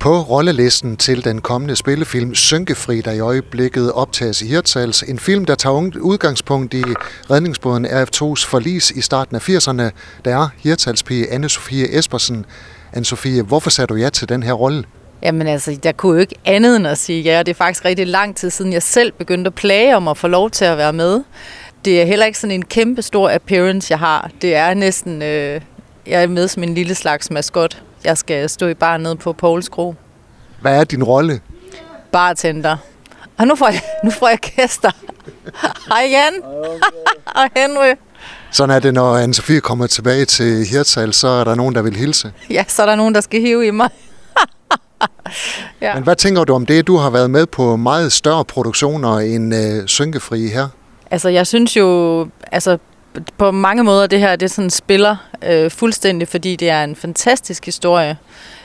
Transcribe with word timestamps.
På 0.00 0.20
rollelisten 0.20 0.96
til 0.96 1.24
den 1.24 1.40
kommende 1.40 1.76
spillefilm 1.76 2.34
Synkefri, 2.34 3.00
der 3.00 3.12
i 3.12 3.20
øjeblikket 3.20 3.92
optages 3.92 4.42
i 4.42 4.46
Hirtshals, 4.46 5.02
en 5.02 5.18
film, 5.18 5.44
der 5.44 5.54
tager 5.54 5.90
udgangspunkt 6.00 6.74
i 6.74 6.84
redningsbåden 7.30 7.86
RF2's 7.86 8.46
forlis 8.46 8.90
i 8.90 9.00
starten 9.00 9.36
af 9.36 9.48
80'erne, 9.48 9.90
der 10.24 10.36
er 10.36 10.48
Hirtshalspige 10.56 11.26
Anne-Sophie 11.26 11.96
Espersen. 11.98 12.46
Anne-Sophie, 12.96 13.42
hvorfor 13.42 13.70
sagde 13.70 13.86
du 13.86 13.94
ja 13.94 14.10
til 14.10 14.28
den 14.28 14.42
her 14.42 14.52
rolle? 14.52 14.84
Jamen 15.22 15.46
altså, 15.46 15.78
jeg 15.84 15.96
kunne 15.96 16.12
jo 16.12 16.20
ikke 16.20 16.36
andet 16.44 16.76
end 16.76 16.86
at 16.86 16.98
sige 16.98 17.22
ja, 17.22 17.38
det 17.38 17.48
er 17.48 17.54
faktisk 17.54 17.84
rigtig 17.84 18.06
lang 18.06 18.36
tid 18.36 18.50
siden, 18.50 18.72
jeg 18.72 18.82
selv 18.82 19.12
begyndte 19.12 19.48
at 19.48 19.54
plage 19.54 19.96
om 19.96 20.08
at 20.08 20.16
få 20.16 20.28
lov 20.28 20.50
til 20.50 20.64
at 20.64 20.78
være 20.78 20.92
med. 20.92 21.22
Det 21.84 22.00
er 22.02 22.04
heller 22.04 22.26
ikke 22.26 22.38
sådan 22.38 22.54
en 22.54 22.64
kæmpe 22.64 23.02
stor 23.02 23.30
appearance, 23.30 23.92
jeg 23.92 23.98
har. 23.98 24.30
Det 24.42 24.54
er 24.54 24.74
næsten, 24.74 25.22
øh, 25.22 25.60
jeg 26.06 26.22
er 26.22 26.26
med 26.26 26.48
som 26.48 26.62
en 26.62 26.74
lille 26.74 26.94
slags 26.94 27.30
maskot. 27.30 27.82
Jeg 28.04 28.18
skal 28.18 28.48
stå 28.50 28.66
i 28.66 28.74
bar 28.74 28.96
nede 28.96 29.16
på 29.16 29.32
Pauls 29.32 29.68
Kro. 29.68 29.94
Hvad 30.60 30.80
er 30.80 30.84
din 30.84 31.04
rolle? 31.04 31.40
Bartender. 32.12 32.76
Og 33.38 33.46
nu 33.46 33.54
får 33.54 33.68
jeg, 33.68 33.82
nu 34.04 34.10
får 34.10 34.28
jeg 34.28 34.38
gæster. 34.38 34.90
Hej 35.88 36.08
Jan. 36.10 36.42
og 37.42 37.50
Henry. 37.56 37.94
Sådan 38.50 38.76
er 38.76 38.80
det, 38.80 38.94
når 38.94 39.24
Anne-Sophie 39.24 39.60
kommer 39.60 39.86
tilbage 39.86 40.24
til 40.24 40.66
Hirtshals, 40.66 41.16
så 41.16 41.28
er 41.28 41.44
der 41.44 41.54
nogen, 41.54 41.74
der 41.74 41.82
vil 41.82 41.96
hilse. 41.96 42.32
Ja, 42.50 42.64
så 42.68 42.82
er 42.82 42.86
der 42.86 42.96
nogen, 42.96 43.14
der 43.14 43.20
skal 43.20 43.40
hive 43.40 43.66
i 43.66 43.70
mig. 43.70 43.88
ja. 45.80 45.94
Men 45.94 46.02
hvad 46.02 46.16
tænker 46.16 46.44
du 46.44 46.54
om 46.54 46.66
det? 46.66 46.86
Du 46.86 46.96
har 46.96 47.10
været 47.10 47.30
med 47.30 47.46
på 47.46 47.76
meget 47.76 48.12
større 48.12 48.44
produktioner 48.44 49.18
end 49.18 49.54
øh, 49.54 49.86
Synkefri 49.86 50.46
her. 50.48 50.68
Altså, 51.10 51.28
jeg 51.28 51.46
synes 51.46 51.76
jo, 51.76 52.28
altså, 52.52 52.78
på 53.38 53.50
mange 53.50 53.84
måder 53.84 54.06
det 54.06 54.20
her, 54.20 54.36
det 54.36 54.50
sådan 54.50 54.70
spiller 54.70 55.16
øh, 55.42 55.70
fuldstændig, 55.70 56.28
fordi 56.28 56.56
det 56.56 56.70
er 56.70 56.84
en 56.84 56.96
fantastisk 56.96 57.64
historie. 57.64 58.16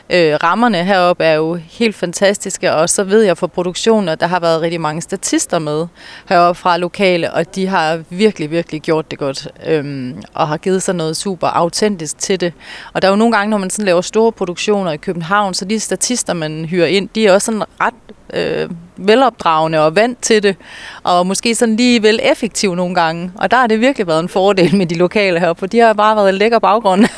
Øh, 0.09 0.37
rammerne 0.43 0.83
heroppe 0.83 1.23
er 1.23 1.33
jo 1.33 1.55
helt 1.55 1.95
fantastiske, 1.95 2.73
og 2.73 2.89
så 2.89 3.03
ved 3.03 3.21
jeg 3.21 3.37
fra 3.37 3.47
produktionen, 3.47 4.09
at 4.09 4.19
der 4.19 4.27
har 4.27 4.39
været 4.39 4.61
rigtig 4.61 4.81
mange 4.81 5.01
statister 5.01 5.59
med 5.59 5.87
heroppe 6.29 6.61
fra 6.61 6.77
lokale, 6.77 7.33
og 7.33 7.55
de 7.55 7.67
har 7.67 8.03
virkelig, 8.09 8.51
virkelig 8.51 8.81
gjort 8.81 9.11
det 9.11 9.19
godt, 9.19 9.47
øh, 9.65 10.13
og 10.33 10.47
har 10.47 10.57
givet 10.57 10.83
sig 10.83 10.95
noget 10.95 11.17
super 11.17 11.47
autentisk 11.47 12.17
til 12.17 12.39
det. 12.41 12.53
Og 12.93 13.01
der 13.01 13.07
er 13.07 13.11
jo 13.11 13.15
nogle 13.15 13.35
gange, 13.37 13.49
når 13.49 13.57
man 13.57 13.69
sådan 13.69 13.85
laver 13.85 14.01
store 14.01 14.31
produktioner 14.31 14.91
i 14.91 14.97
København, 14.97 15.53
så 15.53 15.65
de 15.65 15.79
statister, 15.79 16.33
man 16.33 16.65
hyrer 16.65 16.87
ind, 16.87 17.09
de 17.15 17.27
er 17.27 17.33
også 17.33 17.45
sådan 17.45 17.63
ret 17.81 18.12
øh, 18.35 18.69
velopdragende 18.97 19.85
og 19.85 19.95
vant 19.95 20.21
til 20.21 20.43
det, 20.43 20.55
og 21.03 21.27
måske 21.27 21.55
sådan 21.55 21.75
lige 21.75 22.03
vel 22.03 22.19
effektiv 22.23 22.75
nogle 22.75 22.95
gange. 22.95 23.31
Og 23.35 23.51
der 23.51 23.57
har 23.57 23.67
det 23.67 23.79
virkelig 23.79 24.07
været 24.07 24.19
en 24.19 24.29
fordel 24.29 24.75
med 24.75 24.85
de 24.85 24.95
lokale 24.95 25.39
heroppe, 25.39 25.59
for 25.59 25.67
de 25.67 25.79
har 25.79 25.93
bare 25.93 26.15
været 26.15 26.33
lækker 26.33 26.59
baggrund. 26.59 27.05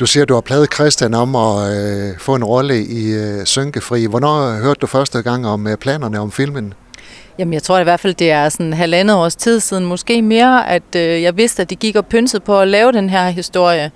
Du 0.00 0.06
siger, 0.06 0.22
at 0.22 0.28
du 0.28 0.34
har 0.34 0.40
pladet 0.40 0.74
Christian 0.74 1.14
om 1.14 1.36
at 1.36 1.76
øh, 1.76 2.18
få 2.18 2.34
en 2.34 2.44
rolle 2.44 2.84
i 2.84 3.12
øh, 3.12 3.44
Synkefri. 3.44 4.06
Hvornår 4.06 4.62
hørte 4.62 4.78
du 4.80 4.86
første 4.86 5.22
gang 5.22 5.46
om 5.46 5.66
øh, 5.66 5.76
planerne 5.76 6.20
om 6.20 6.32
filmen? 6.32 6.74
Jamen, 7.38 7.54
jeg 7.54 7.62
tror 7.62 7.78
i 7.78 7.82
hvert 7.82 8.00
fald, 8.00 8.14
det 8.14 8.30
er 8.30 8.48
sådan 8.48 8.72
halvandet 8.72 9.16
års 9.16 9.36
tid 9.36 9.60
siden, 9.60 9.84
måske 9.84 10.22
mere, 10.22 10.68
at 10.68 10.96
øh, 10.96 11.22
jeg 11.22 11.36
vidste, 11.36 11.62
at 11.62 11.70
de 11.70 11.76
gik 11.76 11.96
og 11.96 12.06
pynsede 12.06 12.40
på 12.40 12.60
at 12.60 12.68
lave 12.68 12.92
den 12.92 13.10
her 13.10 13.28
historie. 13.28 13.90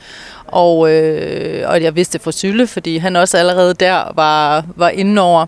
Og, 0.46 0.92
øh, 0.92 1.70
og 1.70 1.82
jeg 1.82 1.96
vidste 1.96 2.18
det 2.18 2.24
fra 2.24 2.32
Sylle, 2.32 2.66
fordi 2.66 2.96
han 2.96 3.16
også 3.16 3.38
allerede 3.38 3.74
der 3.74 4.12
var, 4.14 4.64
var 4.76 4.88
inde 4.88 5.22
over. 5.22 5.46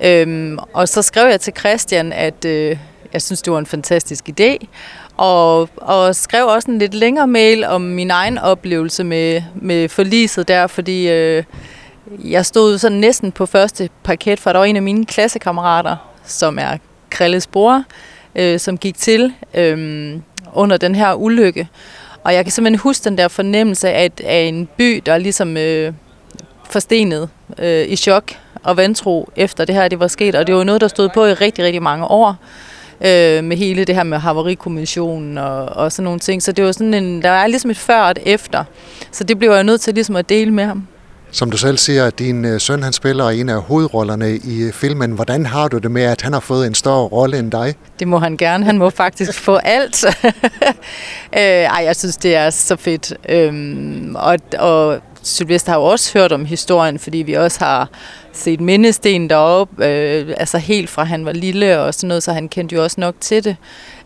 Øhm, 0.00 0.58
og 0.72 0.88
så 0.88 1.02
skrev 1.02 1.30
jeg 1.30 1.40
til 1.40 1.52
Christian, 1.58 2.12
at 2.12 2.44
øh, 2.44 2.76
jeg 3.12 3.22
synes, 3.22 3.42
det 3.42 3.52
var 3.52 3.58
en 3.58 3.66
fantastisk 3.66 4.28
idé. 4.28 4.66
Og, 5.16 5.68
og 5.76 6.16
skrev 6.16 6.46
også 6.46 6.70
en 6.70 6.78
lidt 6.78 6.94
længere 6.94 7.26
mail 7.26 7.64
om 7.64 7.80
min 7.80 8.10
egen 8.10 8.38
oplevelse 8.38 9.04
med, 9.04 9.42
med 9.54 9.88
forliset 9.88 10.48
der, 10.48 10.66
fordi 10.66 11.08
øh, 11.08 11.44
jeg 12.24 12.46
stod 12.46 12.78
sådan 12.78 12.98
næsten 12.98 13.32
på 13.32 13.46
første 13.46 13.88
parket, 14.04 14.40
for 14.40 14.52
der 14.52 14.58
var 14.58 14.66
en 14.66 14.76
af 14.76 14.82
mine 14.82 15.06
klassekammerater, 15.06 15.96
som 16.24 16.58
er 16.58 16.76
Krilles 17.10 17.46
bror, 17.46 17.84
øh, 18.34 18.58
som 18.60 18.78
gik 18.78 18.96
til 18.96 19.32
øh, 19.54 20.12
under 20.52 20.76
den 20.76 20.94
her 20.94 21.14
ulykke. 21.14 21.68
Og 22.24 22.34
jeg 22.34 22.44
kan 22.44 22.52
simpelthen 22.52 22.78
huske 22.78 23.04
den 23.04 23.18
der 23.18 23.28
fornemmelse 23.28 23.90
af, 23.90 24.10
af 24.24 24.40
en 24.40 24.68
by, 24.76 25.02
der 25.06 25.12
er 25.12 25.18
ligesom 25.18 25.56
øh, 25.56 25.92
forstenet 26.70 27.28
øh, 27.58 27.88
i 27.88 27.96
chok 27.96 28.32
og 28.62 28.76
vantro 28.76 29.28
efter 29.36 29.64
det 29.64 29.74
her, 29.74 29.88
det 29.88 30.00
var 30.00 30.08
sket. 30.08 30.34
Og 30.34 30.46
det 30.46 30.54
var 30.54 30.64
noget, 30.64 30.80
der 30.80 30.88
stod 30.88 31.08
på 31.14 31.26
i 31.26 31.32
rigtig, 31.32 31.64
rigtig 31.64 31.82
mange 31.82 32.04
år 32.04 32.36
øh, 33.00 33.44
med 33.44 33.56
hele 33.56 33.84
det 33.84 33.94
her 33.94 34.02
med 34.02 34.18
Havarikommissionen 34.18 35.38
og, 35.38 35.64
og 35.64 35.92
sådan 35.92 36.04
nogle 36.04 36.20
ting. 36.20 36.42
Så 36.42 36.52
det 36.52 36.64
var 36.64 36.72
sådan 36.72 36.94
en, 36.94 37.22
der 37.22 37.30
er 37.30 37.46
ligesom 37.46 37.70
et 37.70 37.76
før 37.76 38.00
og 38.00 38.10
et 38.10 38.18
efter. 38.26 38.64
Så 39.12 39.24
det 39.24 39.38
blev 39.38 39.50
jeg 39.50 39.64
nødt 39.64 39.80
til 39.80 39.94
ligesom 39.94 40.16
at 40.16 40.28
dele 40.28 40.50
med 40.50 40.64
ham. 40.64 40.86
Som 41.30 41.50
du 41.50 41.56
selv 41.56 41.78
siger, 41.78 42.06
at 42.06 42.18
din 42.18 42.44
øh, 42.44 42.60
søn 42.60 42.82
han 42.82 42.92
spiller 42.92 43.28
en 43.28 43.48
af 43.48 43.62
hovedrollerne 43.62 44.36
i 44.36 44.62
øh, 44.62 44.72
filmen. 44.72 45.12
Hvordan 45.12 45.46
har 45.46 45.68
du 45.68 45.78
det 45.78 45.90
med, 45.90 46.02
at 46.02 46.22
han 46.22 46.32
har 46.32 46.40
fået 46.40 46.66
en 46.66 46.74
større 46.74 47.04
rolle 47.04 47.38
end 47.38 47.50
dig? 47.52 47.74
Det 47.98 48.08
må 48.08 48.18
han 48.18 48.36
gerne. 48.36 48.64
Han 48.64 48.78
må 48.78 48.90
faktisk 48.90 49.34
få 49.34 49.56
alt. 49.56 50.04
øh, 51.38 51.42
ej, 51.42 51.82
jeg 51.84 51.96
synes, 51.96 52.16
det 52.16 52.34
er 52.34 52.50
så 52.50 52.76
fedt. 52.76 53.12
Øhm, 53.28 54.16
og, 54.18 54.36
og 54.58 55.00
Sylvester 55.22 55.72
har 55.72 55.78
jo 55.78 55.84
også 55.84 56.18
hørt 56.18 56.32
om 56.32 56.44
historien, 56.44 56.98
fordi 56.98 57.18
vi 57.18 57.32
også 57.32 57.58
har 57.58 57.90
set 58.32 58.60
mindesten 58.60 59.30
deroppe, 59.30 59.86
øh, 59.86 60.34
altså 60.36 60.58
helt 60.58 60.90
fra 60.90 61.04
han 61.04 61.24
var 61.24 61.32
lille 61.32 61.80
og 61.80 61.94
sådan 61.94 62.08
noget, 62.08 62.22
så 62.22 62.32
han 62.32 62.48
kendte 62.48 62.74
jo 62.74 62.82
også 62.82 63.00
nok 63.00 63.14
til 63.20 63.44
det. 63.44 63.56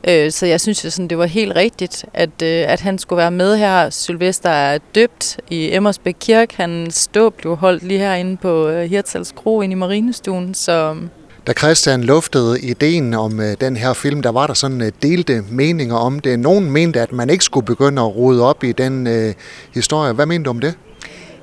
Øh, 0.09 0.31
så 0.31 0.47
jeg 0.47 0.61
synes 0.61 0.85
jo 0.85 0.91
sådan, 0.91 1.09
det 1.09 1.19
var 1.19 1.27
helt 1.27 1.57
rigtigt, 1.57 2.05
at, 2.15 2.43
øh, 2.43 2.65
at 2.69 2.81
han 2.81 2.99
skulle 2.99 3.17
være 3.17 3.31
med 3.31 3.57
her. 3.57 3.91
Sylvester 3.91 4.51
er 4.51 4.79
døbt 4.95 5.41
i 5.51 5.75
Emmersbæk 5.75 6.17
Kirke. 6.21 6.57
Han 6.57 6.87
stod 6.91 7.31
blev 7.31 7.57
holdt 7.57 7.83
lige 7.83 8.01
herinde 8.01 8.37
på 8.37 8.69
øh, 8.69 8.91
Hirtshals 8.91 9.33
Kro 9.33 9.61
inde 9.61 9.73
i 9.73 9.77
Marinestuen, 9.77 10.55
så... 10.55 10.73
Øhm. 10.73 11.11
Da 11.47 11.53
Christian 11.53 12.05
luftede 12.05 12.61
ideen 12.61 13.15
om 13.15 13.41
øh, 13.41 13.57
den 13.61 13.77
her 13.77 13.93
film, 13.93 14.23
der 14.23 14.33
var 14.33 14.47
der 14.47 14.55
sådan 14.55 14.81
øh, 14.81 14.93
delte 15.03 15.45
meninger 15.51 15.97
om 15.97 16.21
det. 16.21 16.39
Nogen 16.39 16.71
mente, 16.71 17.01
at 17.01 17.13
man 17.13 17.31
ikke 17.31 17.45
skulle 17.45 17.67
begynde 17.67 18.03
at 18.03 18.17
rode 18.17 18.43
op 18.43 18.65
i 18.65 18.73
den 18.73 19.07
øh, 19.07 19.35
historie. 19.75 20.13
Hvad 20.13 20.27
mente 20.27 20.45
du 20.45 20.51
om 20.51 20.61
det? 20.61 20.75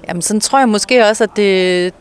Jamen, 0.10 0.22
sådan 0.22 0.42
tror 0.42 0.60
jeg 0.60 0.70
måske 0.70 1.06
også, 1.06 1.24
at 1.24 1.30
det, 1.36 1.94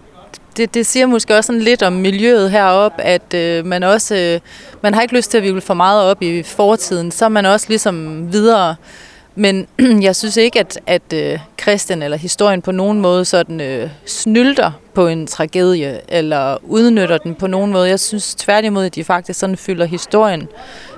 det, 0.57 0.75
det 0.75 0.87
siger 0.87 1.07
måske 1.07 1.37
også 1.37 1.47
sådan 1.47 1.63
lidt 1.63 1.83
om 1.83 1.93
miljøet 1.93 2.51
heroppe, 2.51 3.03
at 3.03 3.35
øh, 3.35 3.67
man 3.67 3.83
også 3.83 4.17
øh, 4.17 4.41
man 4.83 4.95
har 4.95 5.03
ikke 5.03 5.17
lyst 5.17 5.31
til 5.31 5.39
at 5.39 5.45
vi 5.45 5.53
vil 5.53 5.61
for 5.61 5.75
meget 5.75 6.11
op 6.11 6.23
i 6.23 6.43
fortiden, 6.43 7.11
så 7.11 7.25
er 7.25 7.29
man 7.29 7.47
også 7.47 7.67
ligesom 7.69 8.27
videre. 8.33 8.77
Men 9.39 9.67
jeg 10.07 10.17
synes 10.17 10.37
ikke, 10.37 10.61
at, 10.61 10.81
at 10.87 11.13
øh, 11.15 11.39
Christian 11.61 12.03
eller 12.03 12.17
historien 12.17 12.63
på 12.63 12.73
nogen 12.73 13.01
måde 13.01 13.25
sådan 13.25 13.61
øh, 13.61 13.91
snylder 14.07 14.71
på 14.95 15.07
en 15.07 15.27
tragedie, 15.27 16.01
eller 16.09 16.57
udnytter 16.65 17.19
den 17.19 17.35
på 17.35 17.47
nogen 17.47 17.73
måde. 17.73 17.89
Jeg 17.89 18.01
synes 18.01 18.35
tværtimod, 18.35 18.85
at 18.85 18.95
de 18.95 19.05
faktisk 19.05 19.41
sådan 19.41 19.57
fylder 19.57 19.85
historien, 19.85 20.49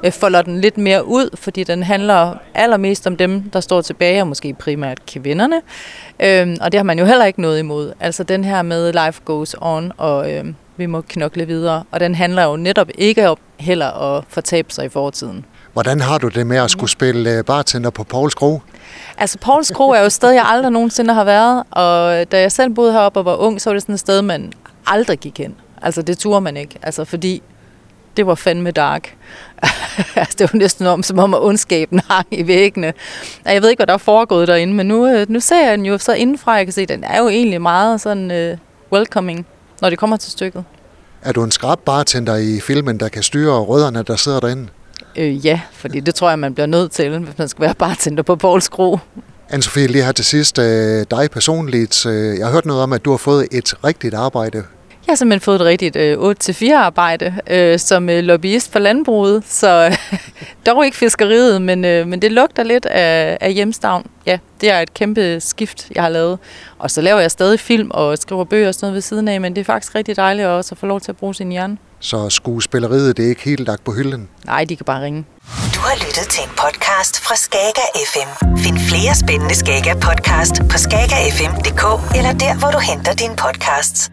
øh, 0.04 0.12
folder 0.12 0.42
den 0.42 0.60
lidt 0.60 0.78
mere 0.78 1.06
ud, 1.06 1.36
fordi 1.36 1.64
den 1.64 1.82
handler 1.82 2.34
allermest 2.54 3.06
om 3.06 3.16
dem, 3.16 3.42
der 3.42 3.60
står 3.60 3.80
tilbage, 3.80 4.20
og 4.20 4.28
måske 4.28 4.54
primært 4.54 5.06
kvinderne. 5.06 5.60
Øh, 6.20 6.56
og 6.60 6.72
det 6.72 6.78
har 6.78 6.84
man 6.84 6.98
jo 6.98 7.04
heller 7.04 7.24
ikke 7.24 7.40
noget 7.40 7.58
imod. 7.58 7.92
Altså 8.00 8.22
den 8.22 8.44
her 8.44 8.62
med 8.62 8.92
life 8.92 9.20
goes 9.24 9.56
on, 9.60 9.92
og 9.96 10.32
øh, 10.32 10.44
vi 10.76 10.86
må 10.86 11.00
knokle 11.00 11.46
videre. 11.46 11.84
Og 11.90 12.00
den 12.00 12.14
handler 12.14 12.44
jo 12.44 12.56
netop 12.56 12.88
ikke 12.98 13.28
om 13.28 13.36
heller 13.58 14.16
at 14.16 14.24
fortabe 14.28 14.72
sig 14.72 14.84
i 14.84 14.88
fortiden. 14.88 15.44
Hvordan 15.72 16.00
har 16.00 16.18
du 16.18 16.28
det 16.28 16.46
med 16.46 16.56
at 16.56 16.70
skulle 16.70 16.90
spille 16.90 17.30
øh, 17.30 17.44
bartender 17.44 17.90
på 17.90 18.04
Pauls 18.04 18.34
Kro? 18.34 18.60
Altså, 19.18 19.38
Pauls 19.38 19.70
Kro 19.70 19.90
er 19.90 20.00
jo 20.00 20.06
et 20.06 20.12
sted, 20.12 20.30
jeg 20.30 20.44
aldrig 20.46 20.72
nogensinde 20.72 21.14
har 21.14 21.24
været, 21.24 21.64
og 21.70 22.32
da 22.32 22.40
jeg 22.40 22.52
selv 22.52 22.74
boede 22.74 22.92
heroppe 22.92 23.20
og 23.20 23.24
var 23.24 23.36
ung, 23.36 23.60
så 23.60 23.70
var 23.70 23.74
det 23.74 23.82
sådan 23.82 23.94
et 23.94 24.00
sted, 24.00 24.22
man 24.22 24.52
aldrig 24.86 25.18
gik 25.18 25.38
hen. 25.38 25.54
Altså, 25.82 26.02
det 26.02 26.18
turde 26.18 26.40
man 26.40 26.56
ikke, 26.56 26.78
altså, 26.82 27.04
fordi 27.04 27.42
det 28.16 28.26
var 28.26 28.34
fandme 28.34 28.70
dark. 28.70 29.16
altså, 30.16 30.34
det 30.38 30.50
var 30.52 30.58
næsten 30.58 30.86
om, 30.86 31.02
som 31.02 31.18
om 31.18 31.34
at 31.34 31.40
ondskaben 31.42 32.00
hang 32.10 32.26
i 32.30 32.46
væggene. 32.46 32.92
Jeg 33.44 33.62
ved 33.62 33.70
ikke, 33.70 33.78
hvad 33.78 33.86
der 33.86 33.94
er 33.94 33.98
foregået 33.98 34.48
derinde, 34.48 34.74
men 34.74 34.86
nu, 34.86 35.06
øh, 35.06 35.26
nu 35.28 35.40
ser 35.40 35.68
jeg 35.68 35.78
den 35.78 35.86
jo 35.86 35.98
så 35.98 36.12
indenfra. 36.12 36.52
Jeg 36.52 36.66
kan 36.66 36.72
se, 36.72 36.82
at 36.82 36.88
den 36.88 37.04
er 37.04 37.18
jo 37.18 37.28
egentlig 37.28 37.62
meget 37.62 38.00
sådan 38.00 38.52
uh, 38.52 38.58
welcoming, 38.92 39.46
når 39.80 39.90
det 39.90 39.98
kommer 39.98 40.16
til 40.16 40.32
stykket. 40.32 40.64
Er 41.22 41.32
du 41.32 41.44
en 41.44 41.50
skrab 41.50 41.78
bartender 41.78 42.36
i 42.36 42.60
filmen, 42.60 43.00
der 43.00 43.08
kan 43.08 43.22
styre 43.22 43.60
rødderne, 43.60 44.02
der 44.02 44.16
sidder 44.16 44.40
derinde? 44.40 44.68
Øh, 45.16 45.46
ja, 45.46 45.60
fordi 45.72 46.00
det 46.00 46.14
tror 46.14 46.28
jeg, 46.28 46.38
man 46.38 46.54
bliver 46.54 46.66
nødt 46.66 46.92
til, 46.92 47.18
hvis 47.18 47.38
man 47.38 47.48
skal 47.48 47.62
være 47.62 47.74
bartender 47.74 48.22
på 48.22 48.36
Pauls 48.36 48.68
Kro. 48.68 48.98
Anne-Sophie, 49.52 49.86
lige 49.86 50.04
her 50.04 50.12
til 50.12 50.24
sidst, 50.24 50.58
øh, 50.58 51.06
dig 51.10 51.30
personligt. 51.30 52.06
Øh, 52.06 52.38
jeg 52.38 52.46
har 52.46 52.52
hørt 52.52 52.66
noget 52.66 52.82
om, 52.82 52.92
at 52.92 53.04
du 53.04 53.10
har 53.10 53.16
fået 53.16 53.48
et 53.52 53.74
rigtigt 53.84 54.14
arbejde. 54.14 54.64
Jeg 55.06 55.12
har 55.12 55.16
simpelthen 55.16 55.40
fået 55.44 55.60
et 55.60 55.66
rigtigt 55.66 55.96
øh, 55.96 56.18
8-4 56.18 56.72
arbejde 56.74 57.34
øh, 57.50 57.78
som 57.78 58.08
øh, 58.08 58.22
lobbyist 58.24 58.72
for 58.72 58.78
landbruget, 58.78 59.42
så 59.46 59.96
dog 60.66 60.84
ikke 60.84 60.96
fiskeriet, 60.96 61.62
men, 61.62 61.84
øh, 61.84 62.06
men 62.06 62.22
det 62.22 62.32
lugter 62.32 62.62
lidt 62.62 62.86
af, 62.86 63.38
af 63.40 63.52
hjemstavn. 63.52 64.06
Ja, 64.26 64.38
det 64.60 64.70
er 64.70 64.80
et 64.80 64.94
kæmpe 64.94 65.40
skift, 65.40 65.88
jeg 65.94 66.02
har 66.02 66.10
lavet. 66.10 66.38
Og 66.78 66.90
så 66.90 67.00
laver 67.00 67.20
jeg 67.20 67.30
stadig 67.30 67.60
film 67.60 67.90
og 67.90 68.18
skriver 68.18 68.44
bøger 68.44 68.68
og 68.68 68.74
sådan 68.74 68.86
noget 68.86 68.94
ved 68.94 69.02
siden 69.02 69.28
af, 69.28 69.40
men 69.40 69.54
det 69.54 69.60
er 69.60 69.64
faktisk 69.64 69.94
rigtig 69.94 70.16
dejligt 70.16 70.48
også 70.48 70.74
at 70.74 70.78
få 70.78 70.86
lov 70.86 71.00
til 71.00 71.12
at 71.12 71.16
bruge 71.16 71.34
sin 71.34 71.50
hjerne. 71.50 71.76
Så 72.00 72.30
skuespilleriet, 72.30 73.16
det 73.16 73.24
er 73.24 73.28
ikke 73.28 73.42
helt 73.42 73.66
lagt 73.66 73.84
på 73.84 73.92
hylden? 73.92 74.28
Nej, 74.44 74.64
de 74.64 74.76
kan 74.76 74.84
bare 74.84 75.02
ringe. 75.02 75.24
Du 75.74 75.80
har 75.80 75.94
lyttet 76.06 76.28
til 76.30 76.42
en 76.44 76.50
podcast 76.50 77.20
fra 77.24 77.34
Skager 77.36 77.88
FM. 78.12 78.56
Find 78.58 78.78
flere 78.78 79.14
spændende 79.14 79.54
Skager 79.54 79.94
podcast 79.94 80.54
på 80.70 80.78
skagerfm.dk 80.78 81.84
eller 82.16 82.32
der, 82.32 82.58
hvor 82.58 82.70
du 82.70 82.78
henter 82.78 83.12
dine 83.14 83.36
podcasts. 83.36 84.10